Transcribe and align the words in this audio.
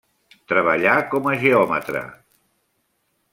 Treballà 0.53 0.95
com 1.11 1.29
a 1.33 1.35
geòmetra. 1.43 2.03